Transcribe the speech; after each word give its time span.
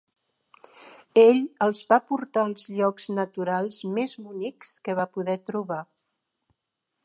Ell 1.23 1.41
els 1.65 1.81
va 1.93 1.99
portar 2.13 2.45
als 2.49 2.65
llocs 2.79 3.07
naturals 3.19 3.79
més 3.99 4.19
bonics 4.29 4.75
que 4.89 4.99
va 5.03 5.09
poder 5.19 5.37
trobar. 5.51 5.83